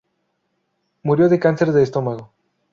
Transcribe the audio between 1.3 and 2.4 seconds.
cáncer de estómago.